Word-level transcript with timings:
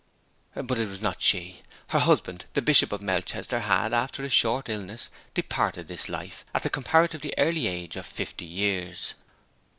But 0.55 0.79
it 0.79 0.89
was 0.89 0.99
not 1.03 1.21
she. 1.21 1.61
Her 1.89 1.99
husband, 1.99 2.45
the 2.55 2.61
Bishop 2.63 2.91
of 2.91 3.03
Melchester, 3.03 3.59
had, 3.59 3.93
after 3.93 4.23
a 4.23 4.29
short 4.31 4.67
illness, 4.67 5.11
departed 5.35 5.87
this 5.89 6.09
life 6.09 6.43
at 6.55 6.63
the 6.63 6.71
comparatively 6.71 7.35
early 7.37 7.67
age 7.67 7.95
of 7.95 8.07
fifty 8.07 8.45
years. 8.45 9.13